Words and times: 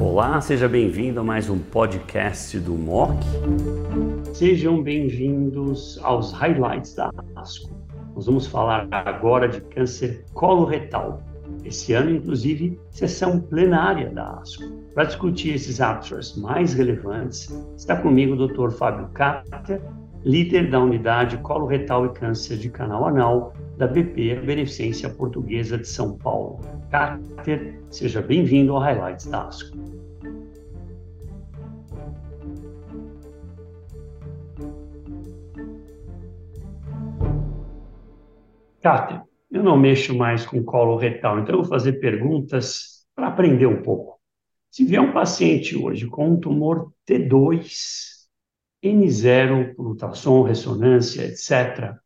Olá, 0.00 0.40
seja 0.40 0.66
bem-vindo 0.66 1.20
a 1.20 1.22
mais 1.22 1.50
um 1.50 1.58
podcast 1.58 2.58
do 2.58 2.72
MOC. 2.72 3.18
Sejam 4.32 4.82
bem-vindos 4.82 6.00
aos 6.02 6.32
highlights 6.32 6.94
da 6.94 7.10
ASCO. 7.36 7.70
Nós 8.14 8.24
vamos 8.24 8.46
falar 8.46 8.88
agora 8.90 9.46
de 9.46 9.60
câncer 9.60 10.24
coloretal. 10.32 11.22
Esse 11.62 11.92
ano, 11.92 12.10
inclusive, 12.10 12.80
sessão 12.90 13.38
plenária 13.38 14.08
da 14.08 14.38
ASCO. 14.38 14.64
Para 14.94 15.04
discutir 15.04 15.54
esses 15.54 15.82
abstracts 15.82 16.34
mais 16.38 16.72
relevantes, 16.72 17.54
está 17.76 17.94
comigo 17.94 18.32
o 18.32 18.48
Dr. 18.48 18.70
Fábio 18.70 19.08
Carter, 19.08 19.82
líder 20.24 20.70
da 20.70 20.80
unidade 20.80 21.36
coloretal 21.38 22.06
e 22.06 22.08
câncer 22.10 22.56
de 22.56 22.70
canal 22.70 23.06
anal 23.06 23.52
da 23.80 23.86
BP, 23.86 24.32
a 24.32 24.42
Beneficência 24.42 25.08
Portuguesa 25.08 25.78
de 25.78 25.88
São 25.88 26.18
Paulo. 26.18 26.60
Carter, 26.90 27.80
seja 27.88 28.20
bem-vindo 28.20 28.74
ao 28.74 28.78
Highlights 28.78 29.24
da 29.24 29.46
ASCO. 29.46 29.74
Carter, 38.82 39.22
eu 39.50 39.62
não 39.62 39.78
mexo 39.78 40.14
mais 40.14 40.44
com 40.44 40.62
colo 40.62 40.98
retal, 40.98 41.38
então 41.38 41.54
eu 41.54 41.62
vou 41.62 41.70
fazer 41.70 41.94
perguntas 41.94 43.06
para 43.14 43.28
aprender 43.28 43.64
um 43.64 43.80
pouco. 43.80 44.20
Se 44.70 44.84
vier 44.84 45.00
um 45.00 45.12
paciente 45.12 45.74
hoje 45.74 46.06
com 46.06 46.28
um 46.28 46.38
tumor 46.38 46.92
T2, 47.08 48.20
N0 48.84 49.74
por 49.74 49.86
ultrassom, 49.86 50.42
ressonância, 50.42 51.22
etc., 51.22 51.98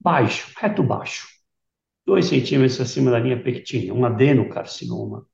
baixo, 0.00 0.52
reto 0.56 0.82
baixo, 0.82 1.28
2 2.06 2.26
centímetros 2.26 2.80
acima 2.80 3.10
da 3.10 3.18
linha 3.18 3.42
pectina, 3.42 3.92
um 3.92 4.04
adenocarcinoma, 4.04 5.26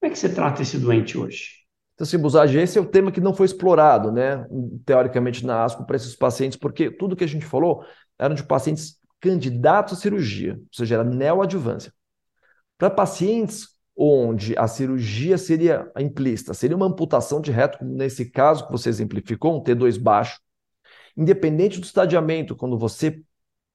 como 0.00 0.10
é 0.10 0.10
que 0.10 0.18
você 0.18 0.32
trata 0.32 0.62
esse 0.62 0.78
doente 0.78 1.18
hoje? 1.18 1.58
Então, 1.94 2.06
Cibusage, 2.06 2.56
esse 2.58 2.78
é 2.78 2.80
o 2.80 2.86
tema 2.86 3.10
que 3.10 3.20
não 3.20 3.34
foi 3.34 3.46
explorado, 3.46 4.12
né, 4.12 4.46
teoricamente 4.86 5.44
na 5.44 5.64
ASCO 5.64 5.84
para 5.84 5.96
esses 5.96 6.14
pacientes, 6.14 6.56
porque 6.56 6.90
tudo 6.90 7.16
que 7.16 7.24
a 7.24 7.28
gente 7.28 7.44
falou 7.44 7.84
eram 8.16 8.36
de 8.36 8.44
pacientes 8.44 9.00
candidatos 9.20 9.98
à 9.98 10.00
cirurgia, 10.00 10.54
ou 10.54 10.68
seja, 10.72 10.94
era 10.94 11.04
neoadjuvância. 11.04 11.92
Para 12.76 12.88
pacientes 12.88 13.70
onde 13.96 14.56
a 14.56 14.68
cirurgia 14.68 15.36
seria 15.36 15.90
implícita, 15.98 16.54
seria 16.54 16.76
uma 16.76 16.86
amputação 16.86 17.40
de 17.40 17.50
reto, 17.50 17.78
como 17.78 17.92
nesse 17.92 18.30
caso 18.30 18.64
que 18.66 18.70
você 18.70 18.88
exemplificou, 18.88 19.58
um 19.58 19.60
T2 19.64 19.98
baixo, 19.98 20.38
independente 21.16 21.80
do 21.80 21.84
estadiamento, 21.84 22.54
quando 22.54 22.78
você 22.78 23.20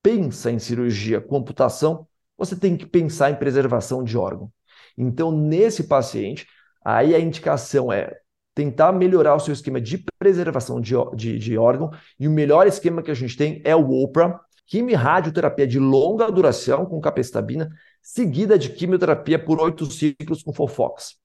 pensa 0.03 0.51
em 0.51 0.59
cirurgia 0.59 1.21
com 1.21 1.37
amputação, 1.37 2.07
você 2.37 2.55
tem 2.55 2.75
que 2.75 2.85
pensar 2.85 3.31
em 3.31 3.35
preservação 3.35 4.03
de 4.03 4.17
órgão. 4.17 4.51
Então, 4.97 5.31
nesse 5.31 5.85
paciente, 5.85 6.45
aí 6.83 7.15
a 7.15 7.19
indicação 7.19 7.91
é 7.91 8.19
tentar 8.53 8.91
melhorar 8.91 9.35
o 9.35 9.39
seu 9.39 9.53
esquema 9.53 9.81
de 9.81 10.03
preservação 10.19 10.79
de, 10.79 10.93
de, 11.15 11.39
de 11.39 11.57
órgão, 11.57 11.89
e 12.19 12.27
o 12.27 12.31
melhor 12.31 12.67
esquema 12.67 13.01
que 13.01 13.09
a 13.09 13.15
gente 13.15 13.35
tem 13.35 13.61
é 13.65 13.75
o 13.75 13.89
OPRA, 13.89 14.39
quimio-radioterapia 14.67 15.65
de 15.65 15.79
longa 15.79 16.31
duração 16.31 16.85
com 16.85 17.01
capecitabina, 17.01 17.69
seguida 18.01 18.57
de 18.57 18.69
quimioterapia 18.69 19.43
por 19.43 19.59
oito 19.59 19.85
ciclos 19.87 20.43
com 20.43 20.53
Fofox, 20.53 21.15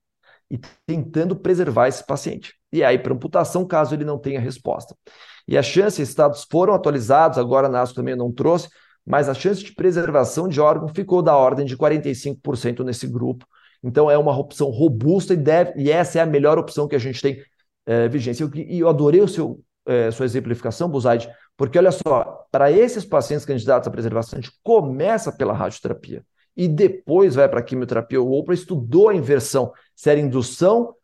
e 0.51 0.59
tentando 0.87 1.37
preservar 1.37 1.89
esse 1.89 2.06
paciente. 2.06 2.58
E 2.72 2.84
aí, 2.84 2.98
para 2.98 3.14
amputação, 3.14 3.66
caso 3.66 3.94
ele 3.94 4.05
não 4.05 4.19
tenha 4.19 4.41
resposta. 4.41 4.94
E 5.47 5.56
a 5.56 5.62
chance, 5.62 6.02
esses 6.02 6.14
dados 6.14 6.47
foram 6.50 6.75
atualizados, 6.75 7.38
agora 7.38 7.66
a 7.66 7.70
NASCO 7.70 7.97
também 7.97 8.14
não 8.14 8.30
trouxe, 8.30 8.69
mas 9.05 9.28
a 9.28 9.34
chance 9.34 9.64
de 9.64 9.75
preservação 9.75 10.47
de 10.47 10.60
órgão 10.60 10.88
ficou 10.88 11.22
da 11.22 11.34
ordem 11.34 11.64
de 11.64 11.77
45% 11.77 12.84
nesse 12.84 13.06
grupo. 13.06 13.47
Então 13.83 14.10
é 14.10 14.19
uma 14.19 14.36
opção 14.36 14.69
robusta 14.69 15.33
e, 15.33 15.36
deve, 15.36 15.72
e 15.80 15.91
essa 15.91 16.19
é 16.19 16.22
a 16.22 16.27
melhor 16.27 16.58
opção 16.58 16.86
que 16.86 16.94
a 16.97 16.98
gente 16.98 17.22
tem 17.22 17.42
é, 17.86 18.08
vigência. 18.08 18.48
E 18.55 18.80
eu 18.80 18.88
adorei 18.88 19.22
o 19.22 19.28
seu, 19.28 19.62
é, 19.86 20.10
sua 20.10 20.27
exemplificação, 20.27 20.91
Buzaide, 20.91 21.30
porque 21.56 21.78
olha 21.78 21.91
só, 21.91 22.47
para 22.50 22.70
esses 22.70 23.04
pacientes 23.04 23.47
candidatos 23.47 23.88
à 23.88 23.91
preservação, 23.91 24.38
a 24.38 24.43
gente 24.43 24.54
começa 24.62 25.32
pela 25.32 25.54
radioterapia 25.54 26.22
e 26.54 26.69
depois 26.69 27.34
vai 27.34 27.48
para 27.48 27.60
a 27.60 27.62
quimioterapia 27.62 28.20
ou 28.20 28.44
para 28.44 28.53
estudou 28.53 29.09
a 29.09 29.14
inversão, 29.14 29.72
se 29.94 30.10
era 30.10 30.20
indução 30.20 30.94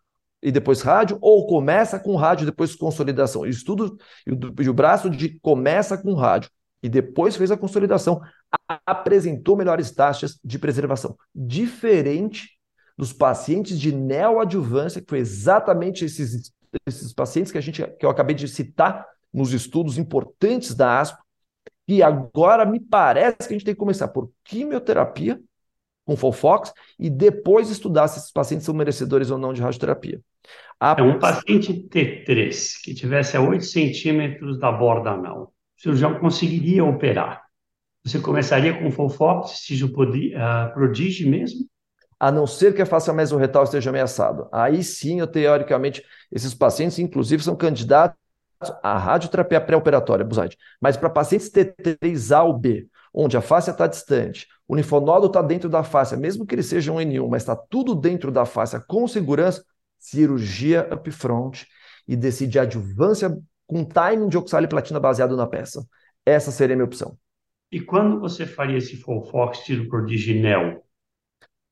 e 0.44 0.53
depois 0.53 0.82
rádio, 0.82 1.16
ou 1.22 1.47
começa 1.47 1.99
com 1.99 2.15
rádio 2.16 2.44
e 2.44 2.47
depois 2.47 2.77
consolidação. 2.77 3.43
O 3.43 3.47
estudo 3.47 3.97
o, 4.28 4.62
e 4.62 4.69
o 4.69 4.75
braço 4.75 5.09
de 5.09 5.41
começa 5.41 5.97
com 5.97 6.12
rádio 6.12 6.50
e 6.82 6.88
depois 6.88 7.34
fez 7.34 7.50
a 7.50 7.56
consolidação, 7.56 8.21
apresentou 8.84 9.56
melhores 9.56 9.91
taxas 9.91 10.38
de 10.44 10.59
preservação, 10.59 11.16
diferente 11.34 12.50
dos 12.97 13.10
pacientes 13.10 13.81
de 13.81 13.91
neoadjuvância, 13.91 15.00
que 15.00 15.09
foi 15.09 15.19
exatamente 15.19 16.04
esses, 16.04 16.53
esses 16.87 17.15
pacientes 17.15 17.50
que 17.50 17.56
a 17.56 17.62
gente 17.62 17.83
que 17.99 18.04
eu 18.04 18.10
acabei 18.10 18.37
de 18.37 18.47
citar 18.47 19.06
nos 19.33 19.54
estudos 19.54 19.97
importantes 19.97 20.75
da 20.75 21.00
ASPO, 21.00 21.25
e 21.88 22.03
agora 22.03 22.66
me 22.66 22.78
parece 22.78 23.49
que 23.49 23.54
a 23.54 23.56
gente 23.56 23.65
tem 23.65 23.75
que 23.75 23.81
começar 23.81 24.09
por 24.09 24.31
quimioterapia 24.44 25.41
com 26.04 26.16
Fofox 26.16 26.72
e 26.98 27.09
depois 27.09 27.70
estudar 27.70 28.09
se 28.09 28.19
esses 28.19 28.32
pacientes 28.32 28.66
são 28.66 28.75
merecedores 28.75 29.31
ou 29.31 29.38
não 29.38 29.53
de 29.53 29.62
radioterapia. 29.62 30.20
A... 30.78 30.97
É 30.98 31.03
um 31.03 31.19
paciente 31.19 31.72
T3 31.72 32.82
que 32.82 32.94
tivesse 32.94 33.37
a 33.37 33.41
8 33.41 33.65
centímetros 33.65 34.59
da 34.59 34.70
borda 34.70 35.10
anal. 35.10 35.53
O 35.78 35.81
cirurgião 35.81 36.19
conseguiria 36.19 36.84
operar. 36.84 37.42
Você 38.04 38.19
começaria 38.19 38.78
com 38.78 38.91
Fofox, 38.91 39.53
vestígio 39.53 39.88
uh, 39.88 40.75
prodígio 40.75 41.28
mesmo? 41.28 41.66
A 42.21 42.31
não 42.31 42.47
ser 42.47 42.75
que 42.75 42.82
a 42.82 42.86
face 42.86 43.10
mesorretal 43.12 43.65
esteja 43.65 43.91
ameaçada. 43.91 44.47
Aí 44.53 44.82
sim, 44.84 45.21
eu, 45.21 45.26
teoricamente, 45.26 46.03
esses 46.31 46.54
pacientes, 46.54 46.98
inclusive, 46.98 47.42
são 47.42 47.56
candidatos 47.56 48.19
a 48.82 48.98
radioterapia 48.98 49.60
pré-operatória, 49.60 50.25
Buzaide, 50.25 50.56
mas 50.81 50.97
para 50.97 51.10
pacientes 51.10 51.50
T3A 51.50 52.44
ou 52.44 52.56
B, 52.56 52.86
onde 53.12 53.36
a 53.36 53.41
face 53.41 53.71
está 53.71 53.86
distante, 53.86 54.47
o 54.67 54.75
linfonodo 54.75 55.27
está 55.27 55.43
dentro 55.43 55.69
da 55.69 55.83
face, 55.83 56.17
mesmo 56.17 56.47
que 56.47 56.55
ele 56.55 56.63
seja 56.63 56.91
um 56.93 56.97
N1, 56.97 57.29
mas 57.29 57.43
está 57.43 57.55
tudo 57.55 57.95
dentro 57.95 58.33
da 58.33 58.47
face 58.47 58.79
com 58.87 59.07
segurança, 59.07 59.65
cirurgia 59.99 60.89
upfront 60.93 61.67
e 62.09 62.17
decide 62.17 62.59
adjuvância 62.59 63.37
com 63.67 63.85
timing 63.85 64.29
de 64.29 64.39
oxaliplatina 64.39 65.01
baseado 65.01 65.37
na 65.37 65.47
peça. 65.47 65.87
Essa 66.25 66.51
seria 66.51 66.75
a 66.75 66.77
minha 66.77 66.87
opção. 66.87 67.17
E 67.71 67.81
quando 67.81 68.21
você 68.21 68.47
faria 68.47 68.79
esse 68.79 68.97
Fofox 68.97 69.61
tiro 69.61 69.89
prodiginel? 69.89 70.83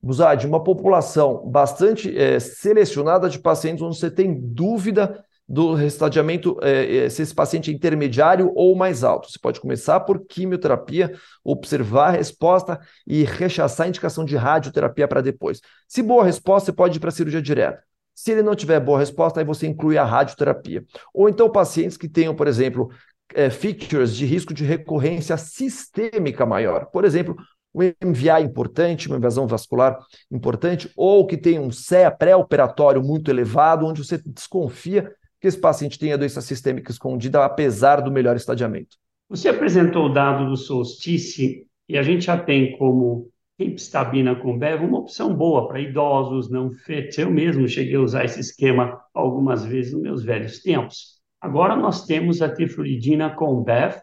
Buzad, 0.03 0.45
uma 0.47 0.63
população 0.63 1.49
bastante 1.49 2.17
é, 2.19 2.41
selecionada 2.41 3.29
de 3.29 3.39
pacientes 3.39 3.83
onde 3.83 3.97
você 3.97 4.11
tem 4.11 4.35
dúvida 4.35 5.25
do 5.49 5.75
restadiamento, 5.75 6.57
é, 6.63 7.09
se 7.09 7.23
esse 7.23 7.35
paciente 7.35 7.71
é 7.71 7.75
intermediário 7.75 8.51
ou 8.55 8.75
mais 8.75 9.05
alto. 9.05 9.31
Você 9.31 9.39
pode 9.39 9.61
começar 9.61 10.01
por 10.01 10.25
quimioterapia, 10.27 11.13
observar 11.45 12.09
a 12.09 12.11
resposta 12.13 12.81
e 13.07 13.25
rechaçar 13.25 13.87
a 13.87 13.89
indicação 13.89 14.25
de 14.25 14.37
radioterapia 14.37 15.07
para 15.07 15.21
depois. 15.21 15.61
Se 15.87 16.03
boa 16.03 16.25
resposta, 16.25 16.67
você 16.67 16.73
pode 16.73 16.97
ir 16.97 17.01
para 17.01 17.11
a 17.11 17.13
cirurgia 17.13 17.43
direta. 17.43 17.83
Se 18.15 18.31
ele 18.31 18.43
não 18.43 18.55
tiver 18.55 18.79
boa 18.79 18.99
resposta, 18.99 19.41
aí 19.41 19.47
você 19.47 19.67
inclui 19.67 19.99
a 19.99 20.05
radioterapia. 20.05 20.85
Ou 21.13 21.29
então 21.29 21.51
pacientes 21.51 21.97
que 21.97 22.09
tenham, 22.09 22.35
por 22.35 22.47
exemplo, 22.47 22.91
é, 23.35 23.51
features 23.51 24.15
de 24.15 24.25
risco 24.27 24.55
de 24.55 24.65
recorrência 24.65 25.37
sistêmica 25.37 26.47
maior. 26.47 26.87
Por 26.87 27.05
exemplo, 27.05 27.37
um 27.75 27.83
MVA 27.83 28.41
importante, 28.41 29.09
uma 29.09 29.17
invasão 29.17 29.47
vascular 29.47 29.99
importante, 30.31 30.91
ou 30.97 31.27
que 31.27 31.37
tem 31.37 31.59
um 31.59 31.71
CEA 31.71 32.11
pré-operatório 32.11 33.03
muito 33.03 33.31
elevado, 33.31 33.87
onde 33.87 34.05
você 34.05 34.19
desconfia 34.25 35.11
que 35.43 35.49
esse 35.49 35.59
paciente 35.59 35.99
tenha 35.99 36.17
doença 36.17 36.41
sistêmica 36.41 36.93
escondida, 36.93 37.45
apesar 37.45 38.01
do 38.01 38.13
melhor 38.13 38.37
estadiamento. 38.37 38.97
Você 39.29 39.49
apresentou 39.49 40.07
o 40.07 40.13
dado 40.13 40.49
do 40.49 40.57
Solstice 40.57 41.67
e 41.89 41.99
a 41.99 42.03
gente 42.05 42.27
já 42.27 42.39
tem 42.39 42.79
como 42.79 43.29
Capstabina 43.59 44.37
com 44.37 44.57
BEV 44.57 44.85
uma 44.85 45.01
opção 45.01 45.35
boa 45.35 45.67
para 45.67 45.81
idosos, 45.81 46.49
não 46.49 46.71
fit. 46.71 47.21
Eu 47.21 47.29
mesmo 47.29 47.67
cheguei 47.67 47.97
a 47.97 48.01
usar 48.01 48.25
esse 48.25 48.39
esquema 48.39 49.01
algumas 49.13 49.65
vezes 49.65 49.93
nos 49.93 50.03
meus 50.03 50.23
velhos 50.23 50.61
tempos. 50.61 51.21
Agora 51.41 51.75
nós 51.75 52.07
temos 52.07 52.41
a 52.41 52.49
tifluridina 52.49 53.31
com 53.31 53.65
BEV, 53.65 53.97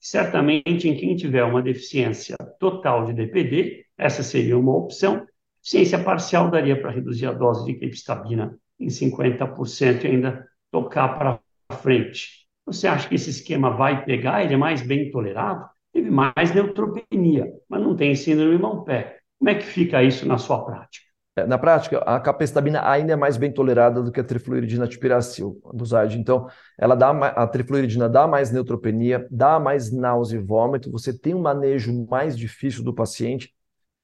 certamente 0.00 0.88
em 0.88 0.96
quem 0.96 1.14
tiver 1.14 1.44
uma 1.44 1.62
deficiência 1.62 2.36
total 2.58 3.04
de 3.04 3.12
DPD, 3.12 3.84
essa 3.96 4.24
seria 4.24 4.58
uma 4.58 4.76
opção. 4.76 5.24
Ciência 5.62 6.02
parcial 6.02 6.50
daria 6.50 6.78
para 6.80 6.90
reduzir 6.90 7.26
a 7.26 7.32
dose 7.32 7.64
de 7.64 7.78
capstabina 7.78 8.58
em 8.78 8.88
50% 8.88 10.02
e 10.02 10.06
ainda 10.08 10.44
tocar 10.74 11.16
para 11.16 11.38
frente. 11.78 12.48
Você 12.66 12.88
acha 12.88 13.08
que 13.08 13.14
esse 13.14 13.30
esquema 13.30 13.70
vai 13.70 14.04
pegar? 14.04 14.42
Ele 14.42 14.54
é 14.54 14.56
mais 14.56 14.82
bem 14.82 15.08
tolerado? 15.08 15.64
Teve 15.92 16.10
mais 16.10 16.52
neutropenia, 16.52 17.46
mas 17.68 17.80
não 17.80 17.94
tem 17.94 18.12
síndrome 18.16 18.58
mão-pé. 18.58 19.20
Como 19.38 19.50
é 19.50 19.54
que 19.54 19.62
fica 19.62 20.02
isso 20.02 20.26
na 20.26 20.36
sua 20.36 20.64
prática? 20.64 21.06
É, 21.36 21.46
na 21.46 21.56
prática, 21.56 21.98
a 21.98 22.18
capecitabina 22.18 22.88
ainda 22.88 23.12
é 23.12 23.16
mais 23.16 23.36
bem 23.36 23.52
tolerada 23.52 24.02
do 24.02 24.10
que 24.10 24.18
a 24.18 24.24
trifluoridina 24.24 24.88
tipiracil, 24.88 25.60
do 25.72 25.86
ZAID. 25.86 26.18
Então, 26.18 26.48
ela 26.76 26.96
dá 26.96 27.10
a 27.10 27.46
trifluoridina 27.46 28.08
dá 28.08 28.26
mais 28.26 28.50
neutropenia, 28.50 29.28
dá 29.30 29.60
mais 29.60 29.92
náusea 29.92 30.38
e 30.38 30.42
vômito, 30.42 30.90
você 30.90 31.16
tem 31.16 31.34
um 31.34 31.42
manejo 31.42 32.06
mais 32.10 32.36
difícil 32.36 32.82
do 32.82 32.92
paciente. 32.92 33.52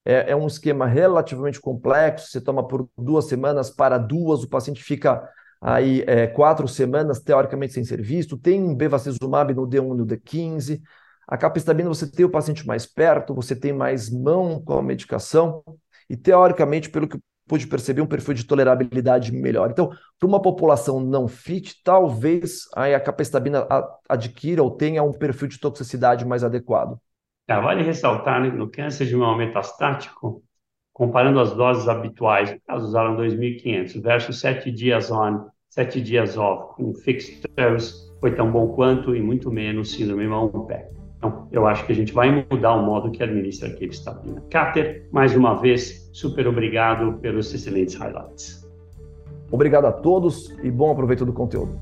é, 0.05 0.31
é, 0.33 0.37
um 0.37 0.47
esquema 0.47 0.87
relativamente 0.87 1.61
complexo, 1.61 2.29
você 2.31 2.41
toma 2.41 2.67
por 2.67 2.89
duas 2.97 3.27
semanas, 3.27 3.71
para 3.71 3.99
duas, 3.99 4.43
o 4.43 4.49
paciente 4.49 4.83
fica 4.83 5.29
aí 5.61 6.03
é, 6.07 6.27
quatro 6.27 6.67
semanas, 6.67 7.21
teoricamente, 7.21 7.75
sem 7.75 7.85
ser 7.85 8.01
visto, 8.01 8.37
tem 8.39 8.63
um 8.63 8.75
bevacizumab 8.75 9.53
no 9.55 9.67
D1 9.67 9.95
e 9.95 9.99
no 9.99 10.07
D15, 10.07 10.81
a 11.29 11.37
capestabina 11.37 11.89
você 11.89 12.11
tem 12.11 12.25
o 12.25 12.31
paciente 12.31 12.67
mais 12.67 12.87
perto, 12.87 13.35
você 13.35 13.55
tem 13.55 13.73
mais 13.73 14.11
mão 14.11 14.61
com 14.61 14.79
a 14.79 14.83
medicação, 14.83 15.63
e 16.09 16.17
teoricamente, 16.17 16.91
pelo 16.91 17.07
que 17.07 17.19
pude 17.47 17.67
perceber, 17.67 18.01
um 18.01 18.07
perfil 18.07 18.35
de 18.35 18.45
tolerabilidade 18.45 19.33
melhor. 19.33 19.71
Então, 19.71 19.91
para 20.19 20.29
uma 20.29 20.41
população 20.41 21.01
não 21.01 21.27
fit, 21.27 21.83
talvez 21.83 22.69
aí 22.77 22.95
a 22.95 23.01
capestabina 23.01 23.67
adquira 24.09 24.63
ou 24.63 24.71
tenha 24.71 25.03
um 25.03 25.13
perfil 25.13 25.49
de 25.49 25.59
toxicidade 25.59 26.25
mais 26.25 26.45
adequado. 26.45 26.97
É, 27.49 27.61
vale 27.61 27.83
ressaltar, 27.83 28.41
né, 28.41 28.51
no 28.51 28.71
câncer 28.71 29.05
de 29.07 29.17
mama 29.17 29.39
metastático, 29.39 30.45
comparando 30.93 31.41
as 31.41 31.53
doses 31.53 31.89
habituais, 31.89 32.57
caso 32.67 32.87
usaram 32.87 33.17
2.500 33.17 34.03
versus 34.03 34.41
7 34.41 34.71
dias 34.71 35.11
on, 35.11 35.47
7 35.69 36.01
dias 36.01 36.37
off, 36.37 36.75
com 36.77 36.93
fixed 36.95 37.43
dose, 37.57 37.95
foi 38.21 38.35
tão 38.35 38.51
bom 38.51 38.69
quanto 38.69 39.15
e 39.15 39.23
muito 39.23 39.51
menos 39.51 39.93
síndrome 39.93 40.27
mão-pé. 40.27 40.91
Então, 41.17 41.49
eu 41.53 41.67
acho 41.67 41.85
que 41.85 41.93
a 41.93 41.95
gente 41.95 42.13
vai 42.13 42.47
mudar 42.51 42.75
o 42.75 42.85
modo 42.85 43.11
que 43.11 43.23
administra 43.23 43.69
a 43.69 43.73
Kevstabina. 43.75 44.43
Cáter, 44.51 45.07
mais 45.13 45.37
uma 45.37 45.55
vez, 45.55 46.11
super 46.13 46.47
obrigado 46.47 47.19
pelos 47.21 47.53
excelentes 47.53 47.95
highlights. 47.95 48.67
Obrigado 49.51 49.87
a 49.87 49.93
todos 49.93 50.51
e 50.63 50.71
bom 50.71 50.91
aproveito 50.91 51.25
do 51.25 51.33
conteúdo. 51.33 51.79